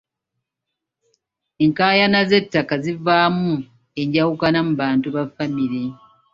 [1.63, 3.53] Enkaayana z'ettaka zivaamu
[4.01, 5.83] enjawukana mu bantu ba famire.